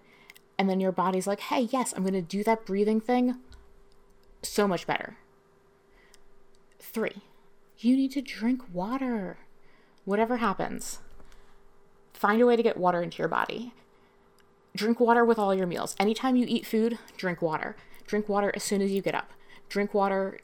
And 0.60 0.70
then 0.70 0.82
your 0.82 0.92
body's 0.92 1.26
like, 1.26 1.40
hey, 1.40 1.70
yes, 1.72 1.94
I'm 1.96 2.04
going 2.04 2.14
to 2.14 2.22
do 2.22 2.44
that 2.44 2.66
breathing 2.66 3.00
thing 3.00 3.38
so 4.42 4.68
much 4.68 4.86
better. 4.86 5.16
Three, 6.82 7.22
you 7.78 7.96
need 7.96 8.12
to 8.12 8.22
drink 8.22 8.62
water. 8.74 9.38
Whatever 10.04 10.38
happens, 10.38 11.00
find 12.14 12.42
a 12.42 12.46
way 12.46 12.56
to 12.56 12.64
get 12.64 12.76
water 12.76 13.02
into 13.02 13.20
your 13.20 13.28
body. 13.28 13.74
Drink 14.76 15.00
water 15.00 15.24
with 15.24 15.38
all 15.38 15.54
your 15.54 15.68
meals. 15.68 15.96
Anytime 16.00 16.36
you 16.36 16.46
eat 16.48 16.66
food, 16.66 16.98
drink 17.18 17.42
water. 17.42 17.76
Drink 18.08 18.28
water 18.28 18.52
as 18.56 18.64
soon 18.64 18.82
as 18.82 18.92
you 18.92 19.02
get 19.02 19.16
up. 19.16 19.32
Drink 19.70 19.94
water 19.94 20.40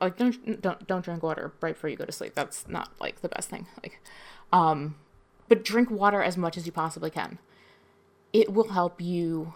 like 0.00 0.16
don't 0.16 0.60
don't 0.60 0.86
don't 0.86 1.04
drink 1.04 1.22
water 1.22 1.52
right 1.60 1.74
before 1.74 1.90
you 1.90 1.96
go 1.96 2.04
to 2.04 2.12
sleep. 2.12 2.34
That's 2.34 2.68
not 2.68 2.90
like 3.00 3.20
the 3.20 3.28
best 3.28 3.48
thing. 3.48 3.66
Like 3.82 4.00
um 4.52 4.96
but 5.48 5.64
drink 5.64 5.90
water 5.90 6.22
as 6.22 6.36
much 6.36 6.56
as 6.56 6.66
you 6.66 6.72
possibly 6.72 7.10
can. 7.10 7.38
It 8.32 8.52
will 8.52 8.68
help 8.68 9.00
you 9.00 9.54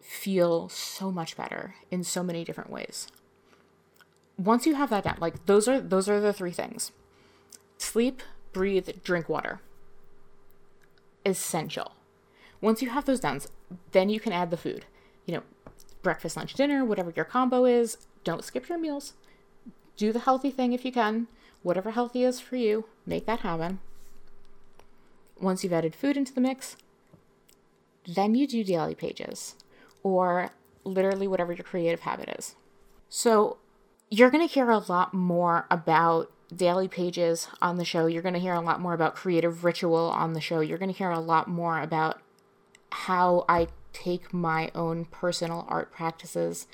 feel 0.00 0.68
so 0.68 1.12
much 1.12 1.36
better 1.36 1.74
in 1.90 2.02
so 2.02 2.22
many 2.22 2.44
different 2.44 2.70
ways. 2.70 3.06
Once 4.44 4.66
you 4.66 4.74
have 4.74 4.90
that 4.90 5.04
down, 5.04 5.16
like 5.20 5.46
those 5.46 5.68
are 5.68 5.80
those 5.80 6.08
are 6.08 6.20
the 6.20 6.32
three 6.32 6.50
things. 6.50 6.90
Sleep, 7.78 8.22
breathe, 8.52 8.88
drink 9.04 9.28
water. 9.28 9.60
Essential. 11.24 11.92
Once 12.60 12.82
you 12.82 12.90
have 12.90 13.04
those 13.04 13.20
done, 13.20 13.40
then 13.92 14.08
you 14.08 14.18
can 14.18 14.32
add 14.32 14.50
the 14.50 14.56
food. 14.56 14.84
You 15.26 15.34
know, 15.34 15.42
breakfast, 16.02 16.36
lunch, 16.36 16.54
dinner, 16.54 16.84
whatever 16.84 17.12
your 17.14 17.24
combo 17.24 17.64
is, 17.64 17.98
don't 18.24 18.44
skip 18.44 18.68
your 18.68 18.78
meals. 18.78 19.14
Do 19.96 20.12
the 20.12 20.20
healthy 20.20 20.50
thing 20.50 20.72
if 20.72 20.84
you 20.84 20.92
can. 20.92 21.28
Whatever 21.62 21.92
healthy 21.92 22.24
is 22.24 22.40
for 22.40 22.56
you, 22.56 22.86
make 23.06 23.26
that 23.26 23.40
happen. 23.40 23.78
Once 25.40 25.62
you've 25.62 25.72
added 25.72 25.94
food 25.94 26.16
into 26.16 26.32
the 26.32 26.40
mix, 26.40 26.76
then 28.06 28.34
you 28.34 28.48
do 28.48 28.64
daily 28.64 28.96
pages 28.96 29.54
or 30.02 30.50
literally 30.82 31.28
whatever 31.28 31.52
your 31.52 31.64
creative 31.64 32.00
habit 32.00 32.28
is. 32.36 32.56
So, 33.08 33.58
you're 34.12 34.30
going 34.30 34.46
to 34.46 34.52
hear 34.52 34.68
a 34.68 34.76
lot 34.76 35.14
more 35.14 35.66
about 35.70 36.30
daily 36.54 36.86
pages 36.86 37.48
on 37.62 37.78
the 37.78 37.84
show. 37.84 38.04
You're 38.04 38.20
going 38.20 38.34
to 38.34 38.40
hear 38.40 38.52
a 38.52 38.60
lot 38.60 38.78
more 38.78 38.92
about 38.92 39.14
creative 39.14 39.64
ritual 39.64 40.10
on 40.10 40.34
the 40.34 40.40
show. 40.40 40.60
You're 40.60 40.76
going 40.76 40.92
to 40.92 40.98
hear 40.98 41.10
a 41.10 41.18
lot 41.18 41.48
more 41.48 41.80
about 41.80 42.20
how 42.90 43.46
I 43.48 43.68
take 43.94 44.34
my 44.34 44.70
own 44.74 45.06
personal 45.06 45.64
art 45.66 45.90
practices 45.90 46.66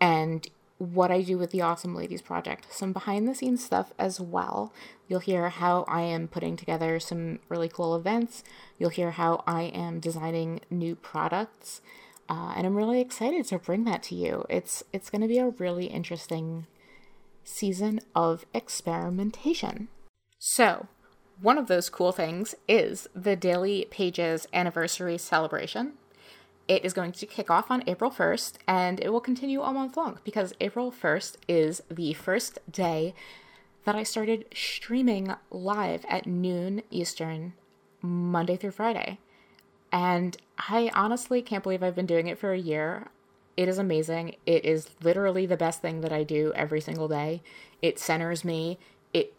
and 0.00 0.48
what 0.78 1.10
I 1.10 1.20
do 1.20 1.36
with 1.36 1.50
the 1.50 1.60
Awesome 1.60 1.94
Ladies 1.94 2.22
Project. 2.22 2.72
Some 2.72 2.94
behind 2.94 3.28
the 3.28 3.34
scenes 3.34 3.62
stuff 3.62 3.92
as 3.98 4.18
well. 4.18 4.72
You'll 5.08 5.20
hear 5.20 5.50
how 5.50 5.84
I 5.86 6.00
am 6.00 6.26
putting 6.26 6.56
together 6.56 6.98
some 6.98 7.40
really 7.50 7.68
cool 7.68 7.94
events. 7.94 8.42
You'll 8.78 8.88
hear 8.88 9.10
how 9.10 9.44
I 9.46 9.64
am 9.64 10.00
designing 10.00 10.60
new 10.70 10.96
products. 10.96 11.82
Uh, 12.32 12.54
and 12.56 12.66
I'm 12.66 12.74
really 12.74 13.02
excited 13.02 13.44
to 13.48 13.58
bring 13.58 13.84
that 13.84 14.02
to 14.04 14.14
you. 14.14 14.46
It's 14.48 14.82
it's 14.90 15.10
going 15.10 15.20
to 15.20 15.28
be 15.28 15.36
a 15.36 15.50
really 15.50 15.84
interesting 15.84 16.66
season 17.44 18.00
of 18.14 18.46
experimentation. 18.54 19.88
So, 20.38 20.86
one 21.42 21.58
of 21.58 21.66
those 21.66 21.90
cool 21.90 22.10
things 22.10 22.54
is 22.66 23.06
the 23.14 23.36
Daily 23.36 23.86
Pages 23.90 24.48
anniversary 24.54 25.18
celebration. 25.18 25.92
It 26.66 26.86
is 26.86 26.94
going 26.94 27.12
to 27.12 27.26
kick 27.26 27.50
off 27.50 27.70
on 27.70 27.84
April 27.86 28.10
1st 28.10 28.54
and 28.66 28.98
it 29.00 29.10
will 29.10 29.20
continue 29.20 29.60
all 29.60 29.74
month 29.74 29.98
long 29.98 30.18
because 30.24 30.54
April 30.58 30.90
1st 30.90 31.36
is 31.48 31.82
the 31.90 32.14
first 32.14 32.60
day 32.70 33.14
that 33.84 33.94
I 33.94 34.04
started 34.04 34.46
streaming 34.54 35.34
live 35.50 36.06
at 36.08 36.26
noon 36.26 36.82
Eastern, 36.90 37.52
Monday 38.00 38.56
through 38.56 38.70
Friday. 38.70 39.18
And 39.92 40.36
I 40.56 40.90
honestly 40.94 41.42
can't 41.42 41.62
believe 41.62 41.82
I've 41.82 41.94
been 41.94 42.06
doing 42.06 42.26
it 42.26 42.38
for 42.38 42.52
a 42.52 42.58
year. 42.58 43.08
It 43.56 43.68
is 43.68 43.78
amazing. 43.78 44.36
It 44.46 44.64
is 44.64 44.88
literally 45.02 45.44
the 45.44 45.56
best 45.56 45.82
thing 45.82 46.00
that 46.00 46.12
I 46.12 46.22
do 46.22 46.52
every 46.54 46.80
single 46.80 47.08
day. 47.08 47.42
It 47.82 47.98
centers 47.98 48.44
me, 48.44 48.78
it 49.12 49.34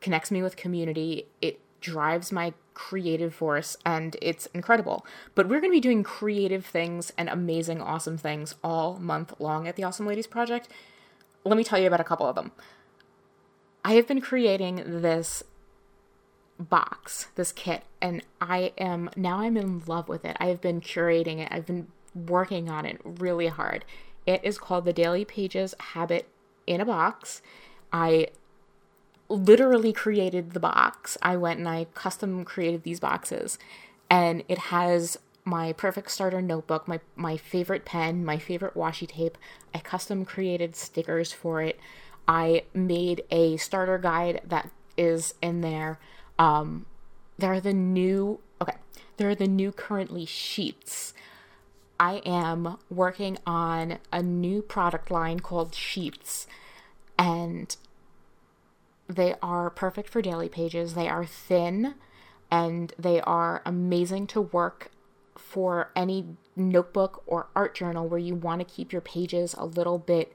connects 0.00 0.30
me 0.30 0.42
with 0.42 0.56
community, 0.56 1.26
it 1.40 1.60
drives 1.80 2.30
my 2.30 2.52
creative 2.74 3.34
force 3.34 3.76
and 3.86 4.16
it's 4.20 4.46
incredible. 4.46 5.06
But 5.34 5.48
we're 5.48 5.60
going 5.60 5.72
to 5.72 5.76
be 5.76 5.80
doing 5.80 6.02
creative 6.02 6.66
things 6.66 7.12
and 7.16 7.28
amazing, 7.28 7.80
awesome 7.80 8.18
things 8.18 8.54
all 8.62 8.98
month 8.98 9.32
long 9.38 9.66
at 9.66 9.76
the 9.76 9.84
Awesome 9.84 10.06
Ladies 10.06 10.26
Project. 10.26 10.68
Let 11.44 11.56
me 11.56 11.64
tell 11.64 11.78
you 11.78 11.86
about 11.86 12.00
a 12.00 12.04
couple 12.04 12.26
of 12.26 12.34
them. 12.34 12.52
I 13.82 13.94
have 13.94 14.06
been 14.06 14.20
creating 14.20 15.00
this 15.00 15.42
box, 16.60 17.28
this 17.34 17.52
kit, 17.52 17.84
and 18.00 18.22
I 18.40 18.72
am 18.78 19.10
now 19.16 19.40
I'm 19.40 19.56
in 19.56 19.82
love 19.86 20.08
with 20.08 20.24
it. 20.24 20.36
I 20.38 20.46
have 20.46 20.60
been 20.60 20.80
curating 20.80 21.38
it. 21.38 21.48
I've 21.50 21.66
been 21.66 21.88
working 22.14 22.68
on 22.68 22.84
it 22.84 23.00
really 23.04 23.48
hard. 23.48 23.84
It 24.26 24.40
is 24.44 24.58
called 24.58 24.84
the 24.84 24.92
Daily 24.92 25.24
Pages 25.24 25.74
Habit 25.80 26.28
in 26.66 26.80
a 26.80 26.84
Box. 26.84 27.42
I 27.92 28.28
literally 29.28 29.92
created 29.92 30.52
the 30.52 30.60
box. 30.60 31.16
I 31.22 31.36
went 31.36 31.58
and 31.58 31.68
I 31.68 31.86
custom 31.94 32.44
created 32.44 32.82
these 32.82 33.00
boxes, 33.00 33.58
and 34.10 34.42
it 34.48 34.58
has 34.58 35.18
my 35.44 35.72
perfect 35.72 36.10
starter 36.10 36.42
notebook, 36.42 36.86
my 36.86 37.00
my 37.16 37.36
favorite 37.36 37.84
pen, 37.84 38.24
my 38.24 38.38
favorite 38.38 38.74
washi 38.74 39.08
tape. 39.08 39.38
I 39.74 39.78
custom 39.78 40.24
created 40.24 40.76
stickers 40.76 41.32
for 41.32 41.62
it. 41.62 41.80
I 42.28 42.64
made 42.74 43.24
a 43.30 43.56
starter 43.56 43.98
guide 43.98 44.42
that 44.44 44.70
is 44.96 45.34
in 45.40 45.62
there. 45.62 45.98
Um, 46.40 46.86
there 47.38 47.52
are 47.52 47.60
the 47.60 47.74
new 47.74 48.40
okay. 48.60 48.76
There 49.18 49.28
are 49.28 49.34
the 49.34 49.46
new 49.46 49.70
currently 49.70 50.24
sheets. 50.24 51.12
I 52.00 52.22
am 52.24 52.78
working 52.88 53.36
on 53.46 53.98
a 54.10 54.22
new 54.22 54.62
product 54.62 55.10
line 55.10 55.40
called 55.40 55.74
Sheets, 55.74 56.46
and 57.18 57.76
they 59.06 59.34
are 59.42 59.68
perfect 59.68 60.08
for 60.08 60.22
daily 60.22 60.48
pages. 60.48 60.94
They 60.94 61.08
are 61.08 61.26
thin 61.26 61.94
and 62.50 62.94
they 62.98 63.20
are 63.20 63.60
amazing 63.66 64.26
to 64.28 64.40
work 64.40 64.90
for 65.36 65.90
any 65.94 66.36
notebook 66.56 67.22
or 67.26 67.48
art 67.54 67.74
journal 67.74 68.08
where 68.08 68.18
you 68.18 68.34
want 68.34 68.60
to 68.60 68.64
keep 68.64 68.92
your 68.92 69.00
pages 69.02 69.54
a 69.58 69.64
little 69.66 69.98
bit 69.98 70.34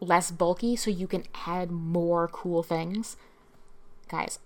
less 0.00 0.30
bulky 0.30 0.76
so 0.76 0.90
you 0.90 1.06
can 1.06 1.24
add 1.46 1.70
more 1.70 2.28
cool 2.28 2.62
things. 2.62 3.16
Guys, 4.08 4.38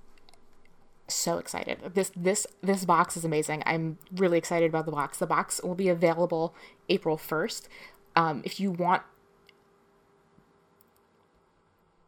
so 1.09 1.39
excited. 1.39 1.79
This 1.95 2.13
this 2.15 2.47
this 2.63 2.85
box 2.85 3.17
is 3.17 3.25
amazing. 3.25 3.63
I'm 3.67 3.99
really 4.15 4.39
excited 4.39 4.69
about 4.69 4.87
the 4.87 4.93
box. 4.93 5.19
The 5.19 5.27
box 5.27 5.61
will 5.63 5.75
be 5.75 5.89
available 5.89 6.55
April 6.89 7.17
1st. 7.17 7.69
Um, 8.15 8.43
if 8.45 8.61
you 8.61 8.71
want 8.71 9.03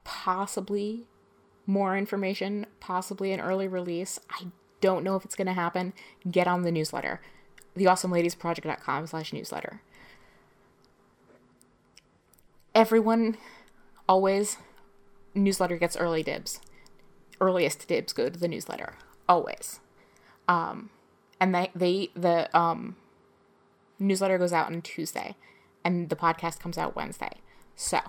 possibly 0.04 1.06
more 1.66 1.96
information, 1.96 2.66
possibly 2.80 3.32
an 3.32 3.40
early 3.40 3.68
release. 3.68 4.18
I 4.30 4.46
don't 4.80 5.04
know 5.04 5.16
if 5.16 5.24
it's 5.24 5.36
going 5.36 5.46
to 5.46 5.52
happen. 5.52 5.92
Get 6.30 6.46
on 6.46 6.62
the 6.62 6.72
newsletter, 6.72 7.20
theawesomeladiesproject.com 7.76 9.06
slash 9.06 9.32
newsletter. 9.32 9.82
Everyone 12.74 13.36
always, 14.08 14.56
newsletter 15.34 15.76
gets 15.76 15.96
early 15.96 16.22
dibs. 16.22 16.60
Earliest 17.40 17.86
dibs 17.88 18.12
go 18.12 18.28
to 18.28 18.38
the 18.38 18.48
newsletter. 18.48 18.94
Always. 19.28 19.80
Um, 20.48 20.90
and 21.40 21.54
they, 21.54 21.70
they 21.74 22.10
the 22.14 22.54
um, 22.56 22.96
newsletter 23.98 24.38
goes 24.38 24.52
out 24.52 24.66
on 24.66 24.82
Tuesday 24.82 25.36
and 25.84 26.08
the 26.08 26.16
podcast 26.16 26.60
comes 26.60 26.76
out 26.76 26.96
Wednesday. 26.96 27.32
So 27.76 28.00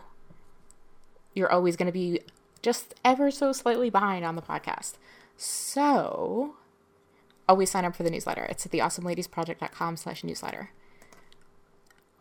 you're 1.33 1.51
always 1.51 1.75
going 1.75 1.88
to 1.88 1.91
be 1.91 2.21
just 2.61 2.93
ever 3.03 3.31
so 3.31 3.51
slightly 3.51 3.89
behind 3.89 4.25
on 4.25 4.35
the 4.35 4.41
podcast. 4.41 4.93
So 5.38 6.55
always 7.47 7.71
sign 7.71 7.85
up 7.85 7.95
for 7.95 8.03
the 8.03 8.11
newsletter. 8.11 8.45
It's 8.50 8.65
at 8.65 8.71
theawesomeladiesproject.com 8.71 9.97
slash 9.97 10.23
newsletter. 10.23 10.71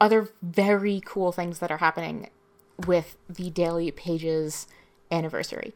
Other 0.00 0.30
very 0.42 1.02
cool 1.04 1.30
things 1.32 1.58
that 1.58 1.70
are 1.70 1.78
happening 1.78 2.30
with 2.86 3.16
the 3.28 3.50
Daily 3.50 3.90
Pages 3.90 4.66
anniversary. 5.10 5.74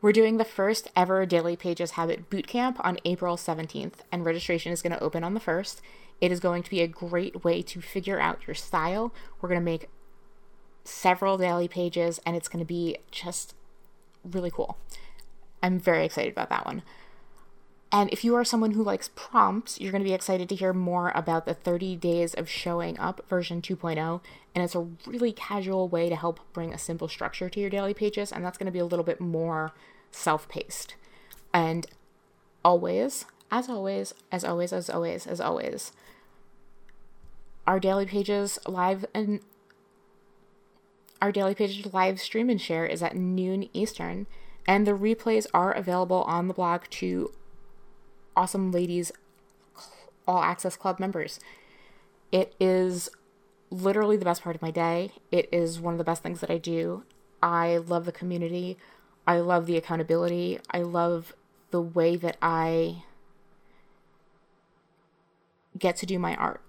We're 0.00 0.12
doing 0.12 0.36
the 0.36 0.44
first 0.44 0.86
ever 0.94 1.26
Daily 1.26 1.56
Pages 1.56 1.92
Habit 1.92 2.30
Bootcamp 2.30 2.76
on 2.84 2.98
April 3.04 3.36
17th, 3.36 3.94
and 4.12 4.24
registration 4.24 4.70
is 4.70 4.80
going 4.80 4.92
to 4.92 5.02
open 5.02 5.24
on 5.24 5.34
the 5.34 5.40
1st. 5.40 5.80
It 6.20 6.30
is 6.30 6.38
going 6.38 6.62
to 6.62 6.70
be 6.70 6.82
a 6.82 6.86
great 6.86 7.42
way 7.42 7.62
to 7.62 7.80
figure 7.80 8.20
out 8.20 8.46
your 8.46 8.54
style. 8.54 9.12
We're 9.40 9.48
going 9.48 9.60
to 9.60 9.64
make 9.64 9.88
several 10.84 11.36
daily 11.36 11.66
pages, 11.66 12.20
and 12.24 12.36
it's 12.36 12.46
going 12.46 12.64
to 12.64 12.68
be 12.68 12.98
just 13.10 13.56
really 14.22 14.52
cool. 14.52 14.78
I'm 15.64 15.80
very 15.80 16.04
excited 16.04 16.30
about 16.30 16.50
that 16.50 16.64
one. 16.64 16.82
And 17.90 18.10
if 18.12 18.22
you 18.22 18.34
are 18.34 18.44
someone 18.44 18.72
who 18.72 18.82
likes 18.82 19.10
prompts, 19.14 19.80
you're 19.80 19.92
going 19.92 20.02
to 20.02 20.08
be 20.08 20.14
excited 20.14 20.48
to 20.50 20.54
hear 20.54 20.74
more 20.74 21.10
about 21.14 21.46
the 21.46 21.54
30 21.54 21.96
Days 21.96 22.34
of 22.34 22.48
Showing 22.48 22.98
Up 22.98 23.22
version 23.28 23.62
2.0. 23.62 24.20
And 24.54 24.64
it's 24.64 24.74
a 24.74 24.88
really 25.06 25.32
casual 25.32 25.88
way 25.88 26.08
to 26.10 26.16
help 26.16 26.40
bring 26.52 26.74
a 26.74 26.78
simple 26.78 27.08
structure 27.08 27.48
to 27.48 27.60
your 27.60 27.70
daily 27.70 27.94
pages. 27.94 28.30
And 28.30 28.44
that's 28.44 28.58
going 28.58 28.66
to 28.66 28.72
be 28.72 28.78
a 28.78 28.84
little 28.84 29.04
bit 29.04 29.20
more 29.20 29.72
self 30.10 30.48
paced. 30.48 30.96
And 31.54 31.86
always, 32.62 33.24
as 33.50 33.70
always, 33.70 34.12
as 34.30 34.44
always, 34.44 34.72
as 34.72 34.90
always, 34.90 35.26
as 35.26 35.40
always, 35.40 35.92
our 37.66 37.80
daily 37.80 38.04
pages 38.04 38.58
live 38.66 39.06
and 39.14 39.40
our 41.20 41.32
Daily 41.32 41.54
Pages 41.54 41.92
live 41.92 42.20
stream 42.20 42.48
and 42.48 42.60
share 42.60 42.86
is 42.86 43.02
at 43.02 43.16
noon 43.16 43.68
Eastern, 43.72 44.26
and 44.66 44.86
the 44.86 44.92
replays 44.92 45.46
are 45.52 45.72
available 45.72 46.22
on 46.22 46.46
the 46.46 46.54
blog 46.54 46.82
to 46.90 47.32
awesome 48.38 48.70
ladies 48.70 49.10
all 50.28 50.42
access 50.42 50.76
club 50.76 51.00
members. 51.00 51.40
It 52.30 52.54
is 52.60 53.08
literally 53.70 54.16
the 54.16 54.24
best 54.24 54.42
part 54.42 54.54
of 54.54 54.62
my 54.62 54.70
day. 54.70 55.12
It 55.32 55.48
is 55.50 55.80
one 55.80 55.94
of 55.94 55.98
the 55.98 56.04
best 56.04 56.22
things 56.22 56.40
that 56.40 56.50
I 56.50 56.58
do. 56.58 57.02
I 57.42 57.78
love 57.78 58.04
the 58.04 58.12
community. 58.12 58.76
I 59.26 59.40
love 59.40 59.66
the 59.66 59.76
accountability. 59.76 60.60
I 60.70 60.82
love 60.82 61.34
the 61.70 61.80
way 61.80 62.16
that 62.16 62.36
I 62.40 63.04
get 65.78 65.96
to 65.96 66.06
do 66.06 66.18
my 66.18 66.36
art. 66.36 66.62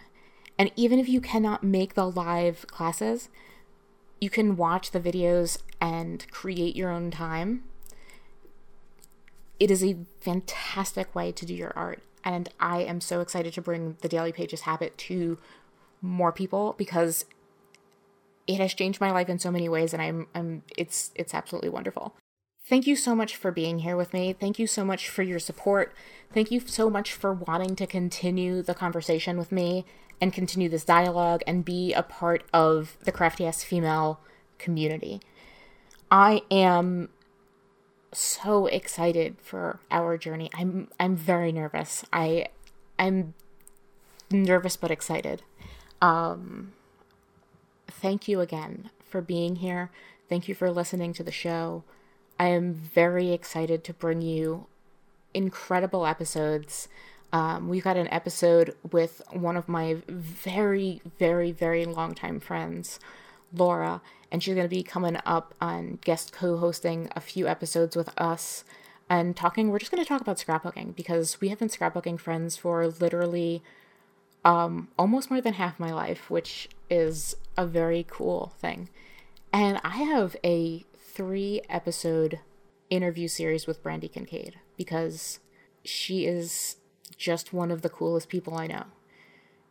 And 0.57 0.71
even 0.75 0.99
if 0.99 1.07
you 1.07 1.21
cannot 1.21 1.63
make 1.63 1.93
the 1.93 2.09
live 2.09 2.65
classes, 2.67 3.29
you 4.19 4.29
can 4.29 4.57
watch 4.57 4.91
the 4.91 4.99
videos 4.99 5.59
and 5.79 6.25
create 6.31 6.75
your 6.75 6.89
own 6.89 7.11
time. 7.11 7.63
It 9.59 9.69
is 9.71 9.83
a 9.83 9.97
fantastic 10.21 11.13
way 11.13 11.31
to 11.31 11.45
do 11.45 11.53
your 11.53 11.73
art. 11.75 12.01
And 12.23 12.49
I 12.59 12.81
am 12.81 13.01
so 13.01 13.21
excited 13.21 13.53
to 13.53 13.61
bring 13.61 13.97
the 14.01 14.09
Daily 14.09 14.31
Pages 14.31 14.61
habit 14.61 14.97
to 14.99 15.37
more 16.01 16.31
people 16.31 16.75
because 16.77 17.25
it 18.47 18.59
has 18.59 18.73
changed 18.73 18.99
my 18.99 19.11
life 19.11 19.29
in 19.29 19.37
so 19.37 19.51
many 19.51 19.69
ways 19.69 19.93
and 19.93 20.01
I'm 20.01 20.27
I'm 20.33 20.63
it's 20.77 21.11
it's 21.15 21.33
absolutely 21.33 21.69
wonderful. 21.69 22.15
Thank 22.65 22.87
you 22.87 22.95
so 22.95 23.15
much 23.15 23.35
for 23.35 23.51
being 23.51 23.79
here 23.79 23.97
with 23.97 24.13
me. 24.13 24.33
Thank 24.33 24.59
you 24.59 24.67
so 24.67 24.85
much 24.85 25.09
for 25.09 25.23
your 25.23 25.39
support. 25.39 25.93
Thank 26.31 26.51
you 26.51 26.59
so 26.59 26.89
much 26.89 27.13
for 27.13 27.33
wanting 27.33 27.75
to 27.77 27.87
continue 27.87 28.61
the 28.61 28.75
conversation 28.75 29.37
with 29.37 29.51
me 29.51 29.85
and 30.21 30.33
continue 30.33 30.69
this 30.69 30.83
dialogue 30.83 31.41
and 31.47 31.65
be 31.65 31.93
a 31.93 32.03
part 32.03 32.43
of 32.53 32.97
the 33.03 33.11
crafty 33.11 33.45
ass 33.45 33.63
female 33.63 34.19
community. 34.59 35.19
I 36.11 36.43
am 36.51 37.09
so 38.11 38.65
excited 38.67 39.37
for 39.41 39.79
our 39.91 40.17
journey. 40.17 40.49
I'm 40.53 40.89
I'm 40.99 41.15
very 41.15 41.51
nervous. 41.51 42.05
I 42.11 42.47
I'm 42.97 43.33
nervous 44.31 44.77
but 44.77 44.91
excited. 44.91 45.43
Um 46.01 46.73
thank 47.87 48.27
you 48.27 48.39
again 48.39 48.89
for 49.03 49.21
being 49.21 49.57
here. 49.57 49.91
Thank 50.27 50.47
you 50.47 50.55
for 50.55 50.71
listening 50.71 51.13
to 51.13 51.23
the 51.23 51.31
show. 51.31 51.83
I 52.39 52.47
am 52.47 52.73
very 52.73 53.31
excited 53.31 53.83
to 53.83 53.93
bring 53.93 54.21
you 54.21 54.67
incredible 55.33 56.05
episodes. 56.05 56.87
Um, 57.33 57.67
we've 57.67 57.83
got 57.83 57.97
an 57.97 58.07
episode 58.07 58.75
with 58.91 59.21
one 59.31 59.57
of 59.57 59.67
my 59.67 59.97
very, 60.07 61.01
very, 61.19 61.51
very 61.51 61.85
longtime 61.85 62.39
friends, 62.39 62.99
Laura, 63.53 64.01
and 64.31 64.43
she's 64.43 64.55
going 64.55 64.65
to 64.65 64.75
be 64.75 64.83
coming 64.83 65.17
up 65.25 65.53
on 65.59 65.99
guest 66.03 66.31
co 66.31 66.57
hosting 66.57 67.09
a 67.15 67.19
few 67.19 67.47
episodes 67.47 67.95
with 67.95 68.09
us 68.17 68.63
and 69.09 69.35
talking. 69.35 69.69
We're 69.69 69.79
just 69.79 69.91
going 69.91 70.03
to 70.03 70.07
talk 70.07 70.21
about 70.21 70.37
scrapbooking 70.37 70.95
because 70.95 71.41
we 71.41 71.49
have 71.49 71.59
been 71.59 71.69
scrapbooking 71.69 72.19
friends 72.19 72.55
for 72.55 72.87
literally 72.87 73.63
um, 74.45 74.89
almost 74.97 75.29
more 75.29 75.41
than 75.41 75.53
half 75.53 75.79
my 75.79 75.91
life, 75.91 76.29
which 76.29 76.69
is 76.89 77.35
a 77.57 77.65
very 77.65 78.05
cool 78.07 78.53
thing. 78.59 78.89
And 79.51 79.79
I 79.83 79.97
have 79.97 80.35
a 80.43 80.85
three 80.97 81.61
episode 81.69 82.39
interview 82.89 83.27
series 83.27 83.67
with 83.67 83.83
Brandy 83.83 84.07
Kincaid 84.07 84.59
because 84.77 85.39
she 85.83 86.25
is 86.25 86.77
just 87.17 87.51
one 87.51 87.71
of 87.71 87.81
the 87.81 87.89
coolest 87.89 88.29
people 88.29 88.55
I 88.55 88.67
know. 88.67 88.85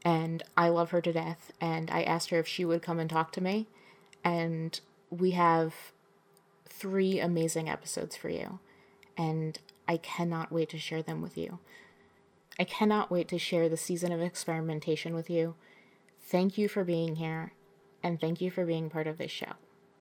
And 0.05 0.43
I 0.57 0.69
love 0.69 0.91
her 0.91 1.01
to 1.01 1.13
death. 1.13 1.53
And 1.61 1.91
I 1.91 2.03
asked 2.03 2.31
her 2.31 2.39
if 2.39 2.47
she 2.47 2.65
would 2.65 2.83
come 2.83 2.99
and 2.99 3.09
talk 3.09 3.33
to 3.33 3.41
me. 3.41 3.69
And 4.25 4.79
we 5.11 5.33
have 5.33 5.75
three 6.67 7.19
amazing 7.19 7.69
episodes 7.69 8.17
for 8.17 8.29
you. 8.29 8.59
And 9.17 9.59
I 9.87 9.97
cannot 9.97 10.53
wait 10.53 10.69
to 10.71 10.79
share 10.79 11.03
them 11.03 11.23
with 11.23 11.37
you. 11.37 11.59
I 12.59 12.65
cannot 12.65 13.11
wait 13.11 13.29
to 13.29 13.39
share 13.39 13.69
the 13.69 13.77
season 13.77 14.13
of 14.13 14.21
experimentation 14.21 15.15
with 15.15 15.31
you. 15.31 15.55
Thank 16.21 16.59
you 16.59 16.69
for 16.69 16.85
being 16.85 17.17
here, 17.17 17.53
and 18.03 18.21
thank 18.21 18.41
you 18.41 18.51
for 18.51 18.67
being 18.67 18.91
part 18.91 19.07
of 19.07 19.17
this 19.17 19.31
show. 19.31 19.53